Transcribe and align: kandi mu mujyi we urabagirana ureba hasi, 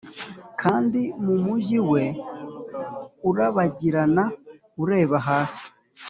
kandi 0.61 1.01
mu 1.25 1.35
mujyi 1.43 1.79
we 1.91 2.03
urabagirana 3.29 4.23
ureba 4.83 5.17
hasi, 5.29 5.65